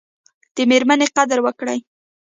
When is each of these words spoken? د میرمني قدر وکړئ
د 0.55 0.57
میرمني 0.69 1.07
قدر 1.15 1.39
وکړئ 1.45 1.79